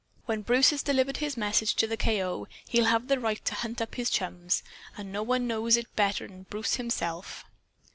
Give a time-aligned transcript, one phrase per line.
[0.25, 3.83] When Bruce has delivered his message to the K.O., he'll have the right to hunt
[3.83, 4.63] up his chums.
[4.97, 7.45] And no one knows it better'n Bruce himself."